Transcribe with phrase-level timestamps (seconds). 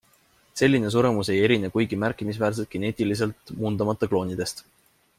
[0.61, 4.69] Selline suremus ei erine kuigi märkimisväärselt geneetiliselt muundamata kloonidest.